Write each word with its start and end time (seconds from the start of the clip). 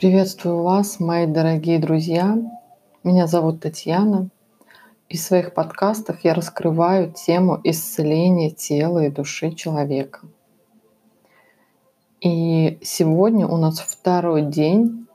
Приветствую 0.00 0.62
вас, 0.62 0.98
мои 0.98 1.26
дорогие 1.26 1.78
друзья. 1.78 2.38
Меня 3.04 3.26
зовут 3.26 3.60
Татьяна. 3.60 4.30
И 5.10 5.18
в 5.18 5.20
своих 5.20 5.52
подкастах 5.52 6.24
я 6.24 6.32
раскрываю 6.32 7.12
тему 7.12 7.60
исцеления 7.64 8.48
тела 8.48 9.04
и 9.04 9.10
души 9.10 9.52
человека. 9.52 10.20
И 12.22 12.78
сегодня 12.80 13.46
у 13.46 13.58
нас 13.58 13.78
второй 13.80 14.40
день 14.40 15.06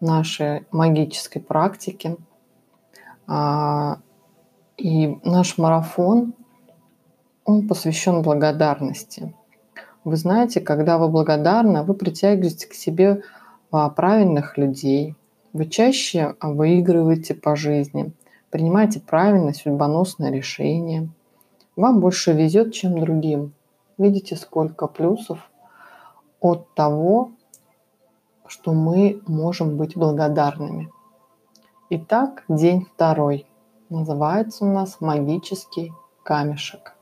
нашей 0.00 0.66
магической 0.72 1.40
практики. 1.40 2.16
А, 3.28 3.98
и 4.76 5.16
наш 5.22 5.58
марафон, 5.58 6.34
он 7.44 7.68
посвящен 7.68 8.22
благодарности. 8.22 9.32
Вы 10.02 10.16
знаете, 10.16 10.60
когда 10.60 10.98
вы 10.98 11.08
благодарны, 11.08 11.84
вы 11.84 11.94
притягиваете 11.94 12.66
к 12.66 12.74
себе 12.74 13.22
правильных 13.70 14.58
людей, 14.58 15.14
вы 15.52 15.66
чаще 15.66 16.36
выигрываете 16.40 17.34
по 17.34 17.56
жизни, 17.56 18.12
принимаете 18.50 19.00
правильное 19.00 19.52
судьбоносное 19.52 20.30
решение, 20.30 21.08
вам 21.76 22.00
больше 22.00 22.32
везет, 22.32 22.72
чем 22.72 22.98
другим. 22.98 23.52
Видите, 23.98 24.36
сколько 24.36 24.86
плюсов 24.86 25.50
от 26.40 26.72
того, 26.74 27.32
что 28.46 28.72
мы 28.72 29.20
можем 29.26 29.76
быть 29.76 29.96
благодарными. 29.96 30.90
Итак, 31.90 32.44
день 32.48 32.86
второй. 32.94 33.46
Называется 33.90 34.64
у 34.64 34.72
нас 34.72 35.00
магический 35.00 35.92
камешек. 36.22 36.94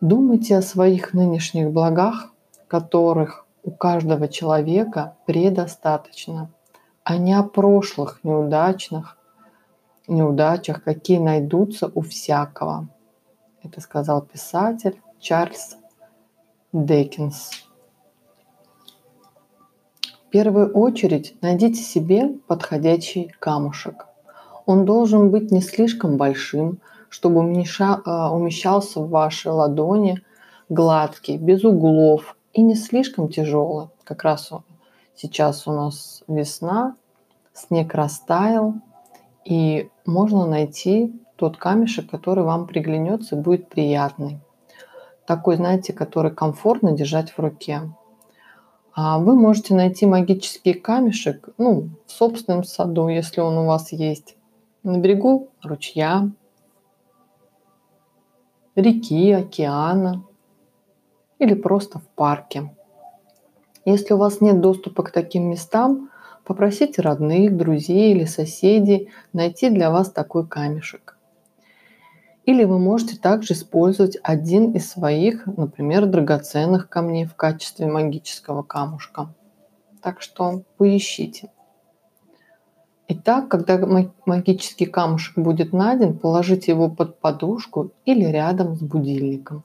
Думайте 0.00 0.56
о 0.56 0.62
своих 0.62 1.14
нынешних 1.14 1.70
благах, 1.70 2.32
которых 2.68 3.41
у 3.62 3.70
каждого 3.70 4.28
человека 4.28 5.16
предостаточно, 5.26 6.50
а 7.04 7.16
не 7.16 7.34
о 7.34 7.42
прошлых 7.42 8.20
неудачных 8.22 9.16
неудачах, 10.08 10.82
какие 10.82 11.18
найдутся 11.18 11.90
у 11.94 12.00
всякого. 12.00 12.88
Это 13.62 13.80
сказал 13.80 14.22
писатель 14.22 15.00
Чарльз 15.20 15.76
Декинс. 16.72 17.50
В 20.26 20.30
первую 20.30 20.72
очередь 20.72 21.36
найдите 21.42 21.82
себе 21.82 22.30
подходящий 22.46 23.32
камушек. 23.38 24.06
Он 24.64 24.84
должен 24.84 25.30
быть 25.30 25.50
не 25.50 25.60
слишком 25.60 26.16
большим, 26.16 26.80
чтобы 27.08 27.40
а, 27.40 28.34
умещался 28.34 29.00
в 29.00 29.10
вашей 29.10 29.52
ладони, 29.52 30.22
гладкий, 30.68 31.36
без 31.36 31.62
углов, 31.64 32.36
и 32.52 32.62
не 32.62 32.74
слишком 32.74 33.28
тяжелый. 33.28 33.88
Как 34.04 34.24
раз 34.24 34.50
сейчас 35.14 35.66
у 35.66 35.72
нас 35.72 36.22
весна, 36.28 36.96
снег 37.52 37.94
растаял, 37.94 38.74
и 39.44 39.90
можно 40.06 40.46
найти 40.46 41.12
тот 41.36 41.56
камешек, 41.56 42.10
который 42.10 42.44
вам 42.44 42.66
приглянется 42.66 43.36
и 43.36 43.40
будет 43.40 43.68
приятный. 43.68 44.38
Такой, 45.26 45.56
знаете, 45.56 45.92
который 45.92 46.30
комфортно 46.30 46.92
держать 46.92 47.30
в 47.30 47.38
руке. 47.38 47.80
А 48.94 49.18
вы 49.18 49.34
можете 49.34 49.74
найти 49.74 50.04
магический 50.04 50.74
камешек 50.74 51.48
ну, 51.56 51.88
в 52.06 52.12
собственном 52.12 52.64
саду, 52.64 53.08
если 53.08 53.40
он 53.40 53.56
у 53.56 53.66
вас 53.66 53.92
есть, 53.92 54.36
на 54.82 54.98
берегу 54.98 55.48
ручья, 55.62 56.28
реки, 58.76 59.32
океана– 59.32 60.24
или 61.42 61.54
просто 61.54 61.98
в 61.98 62.06
парке. 62.14 62.72
Если 63.84 64.14
у 64.14 64.16
вас 64.16 64.40
нет 64.40 64.60
доступа 64.60 65.02
к 65.02 65.10
таким 65.10 65.50
местам, 65.50 66.08
попросите 66.44 67.02
родных, 67.02 67.56
друзей 67.56 68.12
или 68.14 68.26
соседей 68.26 69.10
найти 69.32 69.68
для 69.68 69.90
вас 69.90 70.12
такой 70.12 70.46
камешек. 70.46 71.18
Или 72.44 72.62
вы 72.62 72.78
можете 72.78 73.16
также 73.16 73.54
использовать 73.54 74.18
один 74.22 74.70
из 74.70 74.88
своих, 74.88 75.44
например, 75.46 76.06
драгоценных 76.06 76.88
камней 76.88 77.24
в 77.24 77.34
качестве 77.34 77.86
магического 77.86 78.62
камушка. 78.62 79.34
Так 80.00 80.22
что 80.22 80.62
поищите. 80.76 81.50
Итак, 83.08 83.48
когда 83.48 83.78
магический 84.26 84.86
камушек 84.86 85.36
будет 85.36 85.72
найден, 85.72 86.16
положите 86.16 86.70
его 86.70 86.88
под 86.88 87.18
подушку 87.18 87.90
или 88.04 88.26
рядом 88.26 88.76
с 88.76 88.80
будильником. 88.80 89.64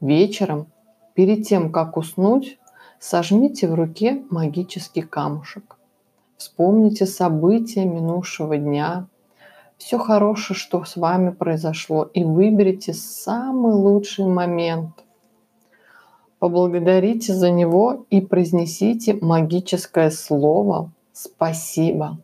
Вечером, 0.00 0.68
перед 1.14 1.46
тем, 1.46 1.70
как 1.70 1.98
уснуть, 1.98 2.58
сожмите 2.98 3.68
в 3.68 3.74
руке 3.74 4.22
магический 4.30 5.02
камушек. 5.02 5.76
Вспомните 6.38 7.04
события 7.04 7.84
минувшего 7.84 8.56
дня, 8.56 9.06
все 9.76 9.98
хорошее, 9.98 10.58
что 10.58 10.84
с 10.84 10.96
вами 10.96 11.30
произошло, 11.30 12.04
и 12.04 12.24
выберите 12.24 12.94
самый 12.94 13.74
лучший 13.74 14.24
момент. 14.24 15.04
Поблагодарите 16.38 17.34
за 17.34 17.50
него 17.50 18.06
и 18.08 18.22
произнесите 18.22 19.18
магическое 19.20 20.10
слово 20.10 20.90
«Спасибо». 21.12 22.18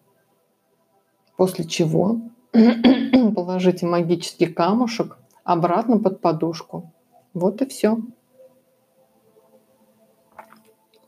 После 1.36 1.66
чего 1.66 2.20
положите 3.34 3.84
магический 3.84 4.46
камушек 4.46 5.18
обратно 5.44 5.98
под 5.98 6.22
подушку 6.22 6.90
вот 7.36 7.60
и 7.60 7.66
все. 7.66 7.98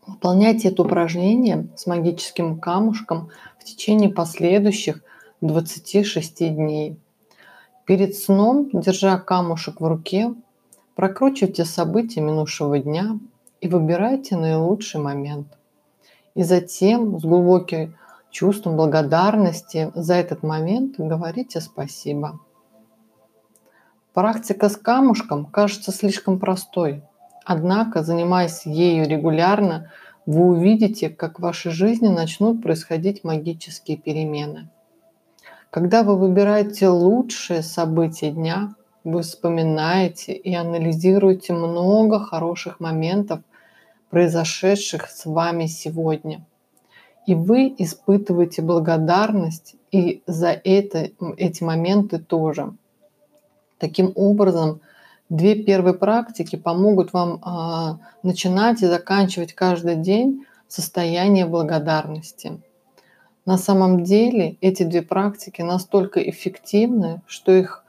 Выполняйте 0.06 0.68
это 0.68 0.82
упражнение 0.82 1.68
с 1.74 1.86
магическим 1.86 2.60
камушком 2.60 3.30
в 3.58 3.64
течение 3.64 4.10
последующих 4.10 5.02
26 5.40 6.54
дней. 6.54 6.98
Перед 7.86 8.14
сном, 8.14 8.68
держа 8.74 9.16
камушек 9.18 9.80
в 9.80 9.86
руке, 9.86 10.34
прокручивайте 10.94 11.64
события 11.64 12.20
минувшего 12.20 12.78
дня 12.78 13.18
и 13.62 13.68
выбирайте 13.68 14.36
наилучший 14.36 15.00
момент. 15.00 15.48
И 16.34 16.42
затем 16.42 17.18
с 17.18 17.22
глубоким 17.22 17.96
чувством 18.30 18.76
благодарности 18.76 19.90
за 19.94 20.14
этот 20.14 20.42
момент 20.42 20.96
говорите 20.98 21.62
спасибо. 21.62 22.38
Практика 24.18 24.68
с 24.68 24.76
камушком 24.76 25.46
кажется 25.46 25.92
слишком 25.92 26.40
простой. 26.40 27.04
Однако, 27.44 28.02
занимаясь 28.02 28.66
ею 28.66 29.08
регулярно, 29.08 29.92
вы 30.26 30.44
увидите, 30.46 31.08
как 31.08 31.38
в 31.38 31.42
вашей 31.42 31.70
жизни 31.70 32.08
начнут 32.08 32.60
происходить 32.60 33.22
магические 33.22 33.96
перемены. 33.96 34.70
Когда 35.70 36.02
вы 36.02 36.16
выбираете 36.16 36.88
лучшие 36.88 37.62
события 37.62 38.32
дня, 38.32 38.74
вы 39.04 39.22
вспоминаете 39.22 40.32
и 40.32 40.52
анализируете 40.52 41.52
много 41.52 42.18
хороших 42.18 42.80
моментов, 42.80 43.38
произошедших 44.10 45.08
с 45.08 45.26
вами 45.26 45.66
сегодня. 45.66 46.44
И 47.28 47.36
вы 47.36 47.72
испытываете 47.78 48.62
благодарность 48.62 49.76
и 49.92 50.24
за 50.26 50.60
это, 50.64 51.08
эти 51.36 51.62
моменты 51.62 52.18
тоже– 52.18 52.72
Таким 53.78 54.12
образом, 54.14 54.80
две 55.28 55.54
первые 55.54 55.94
практики 55.94 56.56
помогут 56.56 57.12
вам 57.12 57.40
а, 57.42 57.98
начинать 58.22 58.82
и 58.82 58.86
заканчивать 58.86 59.54
каждый 59.54 59.96
день 59.96 60.44
состояние 60.66 61.46
благодарности. 61.46 62.60
На 63.46 63.56
самом 63.56 64.04
деле 64.04 64.56
эти 64.60 64.82
две 64.82 65.00
практики 65.00 65.62
настолько 65.62 66.20
эффективны, 66.20 67.22
что 67.26 67.52
их 67.52 67.84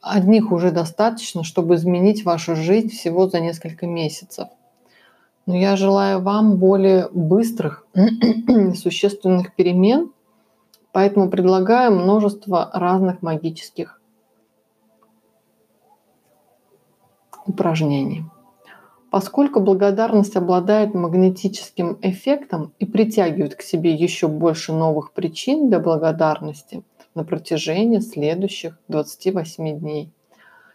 одних 0.00 0.52
уже 0.52 0.70
достаточно, 0.70 1.44
чтобы 1.44 1.74
изменить 1.76 2.24
вашу 2.24 2.56
жизнь 2.56 2.90
всего 2.90 3.28
за 3.28 3.40
несколько 3.40 3.86
месяцев. 3.86 4.48
Но 5.46 5.56
я 5.56 5.76
желаю 5.76 6.20
вам 6.20 6.56
более 6.56 7.08
быстрых, 7.12 7.86
существенных 8.74 9.54
перемен, 9.54 10.10
поэтому 10.92 11.28
предлагаю 11.28 11.92
множество 11.92 12.70
разных 12.72 13.22
магических 13.22 13.95
упражнений. 17.46 18.24
Поскольку 19.10 19.60
благодарность 19.60 20.36
обладает 20.36 20.94
магнетическим 20.94 21.98
эффектом 22.02 22.72
и 22.78 22.86
притягивает 22.86 23.54
к 23.54 23.62
себе 23.62 23.94
еще 23.94 24.28
больше 24.28 24.72
новых 24.72 25.12
причин 25.12 25.68
для 25.68 25.78
благодарности 25.78 26.82
на 27.14 27.24
протяжении 27.24 28.00
следующих 28.00 28.78
28 28.88 29.78
дней. 29.78 30.12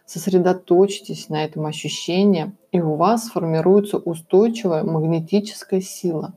Сосредоточьтесь 0.06 1.28
на 1.28 1.44
этом 1.44 1.66
ощущении, 1.66 2.52
и 2.72 2.80
у 2.80 2.96
вас 2.96 3.26
сформируется 3.26 3.98
устойчивая 3.98 4.82
магнетическая 4.82 5.80
сила. 5.80 6.34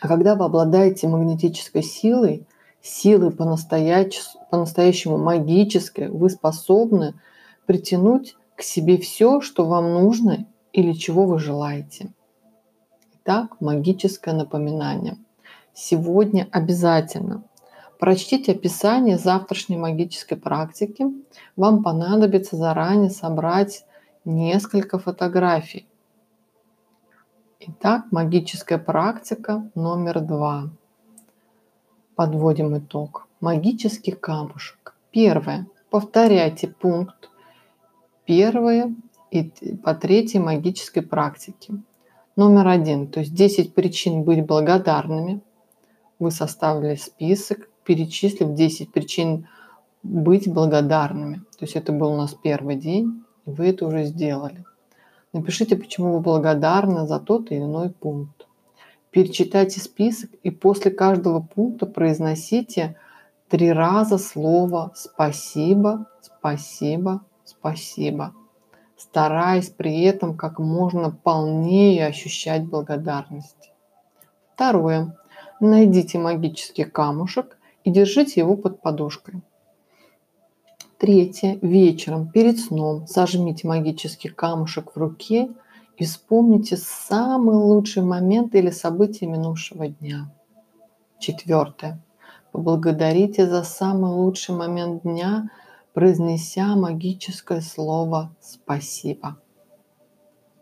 А 0.00 0.08
когда 0.08 0.34
вы 0.34 0.46
обладаете 0.46 1.08
магнетической 1.08 1.82
силой, 1.82 2.46
силой 2.80 3.30
по-настоящему 3.30 5.18
магической, 5.18 6.08
вы 6.08 6.30
способны 6.30 7.14
притянуть 7.66 8.36
к 8.56 8.62
себе 8.62 8.98
все, 8.98 9.40
что 9.40 9.66
вам 9.66 9.92
нужно 9.92 10.46
или 10.72 10.92
чего 10.92 11.26
вы 11.26 11.38
желаете. 11.38 12.12
Итак, 13.14 13.60
магическое 13.60 14.32
напоминание. 14.32 15.16
Сегодня 15.72 16.48
обязательно 16.52 17.44
прочтите 17.98 18.52
описание 18.52 19.16
завтрашней 19.16 19.78
магической 19.78 20.36
практики. 20.36 21.06
Вам 21.56 21.82
понадобится 21.82 22.56
заранее 22.56 23.10
собрать 23.10 23.86
несколько 24.24 24.98
фотографий. 24.98 25.88
Итак, 27.60 28.04
магическая 28.10 28.78
практика 28.78 29.70
номер 29.74 30.20
два. 30.20 30.70
Подводим 32.14 32.76
итог. 32.76 33.26
Магический 33.40 34.12
камушек. 34.12 34.94
Первое. 35.10 35.66
Повторяйте 35.88 36.68
пункт 36.68 37.30
первое 38.24 38.94
и 39.30 39.50
по 39.82 39.94
третьей 39.94 40.40
магической 40.40 41.02
практике. 41.02 41.74
Номер 42.36 42.68
один. 42.68 43.06
То 43.08 43.20
есть 43.20 43.34
10 43.34 43.74
причин 43.74 44.22
быть 44.22 44.44
благодарными. 44.44 45.40
Вы 46.18 46.30
составили 46.30 46.96
список, 46.96 47.68
перечислив 47.84 48.54
10 48.54 48.92
причин 48.92 49.46
быть 50.02 50.52
благодарными. 50.52 51.36
То 51.58 51.64
есть 51.64 51.76
это 51.76 51.92
был 51.92 52.12
у 52.12 52.16
нас 52.16 52.34
первый 52.34 52.76
день, 52.76 53.24
и 53.46 53.50
вы 53.50 53.68
это 53.68 53.86
уже 53.86 54.04
сделали. 54.04 54.64
Напишите, 55.32 55.76
почему 55.76 56.12
вы 56.12 56.20
благодарны 56.20 57.06
за 57.06 57.18
тот 57.18 57.50
или 57.50 57.60
иной 57.60 57.90
пункт. 57.90 58.46
Перечитайте 59.10 59.80
список 59.80 60.30
и 60.42 60.50
после 60.50 60.90
каждого 60.90 61.40
пункта 61.40 61.86
произносите 61.86 62.96
три 63.48 63.72
раза 63.72 64.18
слово 64.18 64.92
«спасибо», 64.94 66.06
«спасибо», 66.20 67.22
«спасибо», 67.64 68.34
стараясь 68.94 69.70
при 69.70 70.02
этом 70.02 70.36
как 70.36 70.58
можно 70.58 71.10
полнее 71.10 72.06
ощущать 72.06 72.64
благодарность. 72.64 73.72
Второе. 74.52 75.16
Найдите 75.60 76.18
магический 76.18 76.84
камушек 76.84 77.56
и 77.84 77.90
держите 77.90 78.40
его 78.40 78.58
под 78.58 78.82
подушкой. 78.82 79.40
Третье. 80.98 81.58
Вечером 81.62 82.28
перед 82.28 82.58
сном 82.58 83.06
сожмите 83.06 83.66
магический 83.66 84.28
камушек 84.28 84.92
в 84.94 84.98
руке 84.98 85.48
и 85.96 86.04
вспомните 86.04 86.76
самый 86.76 87.56
лучший 87.56 88.02
момент 88.02 88.54
или 88.54 88.68
событие 88.68 89.30
минувшего 89.30 89.88
дня. 89.88 90.30
Четвертое. 91.18 91.98
Поблагодарите 92.52 93.48
за 93.48 93.62
самый 93.62 94.10
лучший 94.10 94.54
момент 94.54 95.02
дня, 95.02 95.48
произнеся 95.94 96.74
магическое 96.74 97.60
слово 97.60 98.34
«спасибо». 98.40 99.38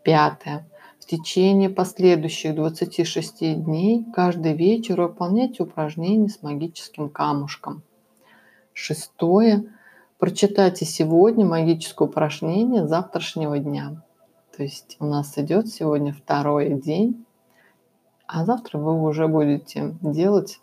Пятое. 0.05 0.69
В 1.01 1.07
течение 1.07 1.71
последующих 1.71 2.55
26 2.55 3.65
дней 3.65 4.05
каждый 4.15 4.53
вечер 4.53 5.01
выполняйте 5.01 5.63
упражнения 5.63 6.29
с 6.29 6.43
магическим 6.43 7.09
камушком. 7.09 7.83
Шестое. 8.75 9.65
Прочитайте 10.19 10.85
сегодня 10.85 11.47
магическое 11.47 12.05
упражнение 12.05 12.87
завтрашнего 12.87 13.59
дня. 13.59 14.03
То 14.57 14.63
есть 14.63 14.97
у 15.01 15.07
нас 15.07 15.37
идет 15.39 15.69
сегодня 15.69 16.13
второй 16.13 16.75
день, 16.75 17.25
а 18.27 18.45
завтра 18.45 18.79
вы 18.79 19.01
уже 19.03 19.29
будете 19.29 19.97
делать 20.03 20.61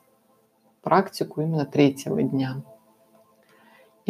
практику 0.82 1.42
именно 1.42 1.66
третьего 1.66 2.22
дня. 2.22 2.62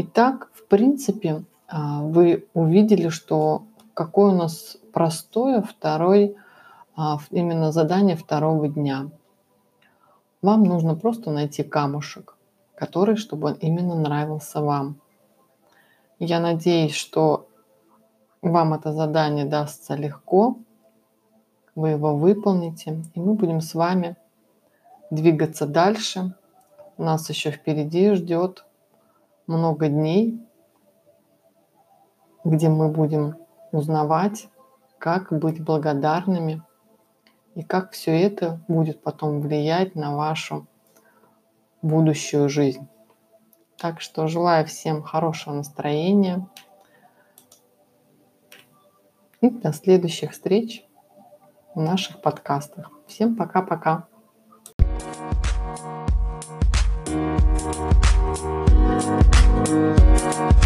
Итак, 0.01 0.49
в 0.53 0.65
принципе, 0.65 1.43
а, 1.67 2.01
вы 2.03 2.47
увидели, 2.53 3.09
что 3.09 3.63
какое 3.93 4.31
у 4.31 4.35
нас 4.37 4.77
простое 4.93 5.61
второй, 5.61 6.37
а, 6.95 7.17
именно 7.31 7.73
задание 7.73 8.15
второго 8.15 8.69
дня. 8.69 9.09
Вам 10.41 10.63
нужно 10.63 10.95
просто 10.95 11.31
найти 11.31 11.63
камушек, 11.63 12.37
который, 12.75 13.17
чтобы 13.17 13.49
он 13.49 13.53
именно 13.55 13.93
нравился 13.93 14.61
вам. 14.61 15.01
Я 16.17 16.39
надеюсь, 16.39 16.95
что 16.95 17.49
вам 18.41 18.75
это 18.75 18.93
задание 18.93 19.43
дастся 19.43 19.95
легко, 19.95 20.59
вы 21.75 21.89
его 21.89 22.15
выполните, 22.15 23.03
и 23.15 23.19
мы 23.19 23.33
будем 23.33 23.59
с 23.59 23.73
вами 23.73 24.15
двигаться 25.11 25.67
дальше. 25.67 26.35
Нас 26.97 27.27
еще 27.29 27.51
впереди 27.51 28.13
ждет 28.13 28.63
много 29.49 29.87
дней, 29.87 30.39
где 32.43 32.69
мы 32.69 32.89
будем 32.89 33.35
узнавать, 33.71 34.47
как 34.99 35.37
быть 35.37 35.61
благодарными 35.61 36.61
и 37.55 37.63
как 37.63 37.91
все 37.91 38.11
это 38.21 38.61
будет 38.67 39.01
потом 39.01 39.41
влиять 39.41 39.95
на 39.95 40.15
вашу 40.15 40.67
будущую 41.81 42.47
жизнь. 42.47 42.87
Так 43.77 44.01
что 44.01 44.27
желаю 44.27 44.65
всем 44.65 45.01
хорошего 45.01 45.55
настроения, 45.55 46.47
и 49.41 49.49
до 49.49 49.71
следующих 49.71 50.31
встреч 50.31 50.85
в 51.73 51.81
наших 51.81 52.21
подкастах. 52.21 52.91
Всем 53.07 53.35
пока-пока. 53.35 54.05
thank 58.99 59.33
you 59.33 59.38
Thank 59.65 60.53
you. 60.53 60.58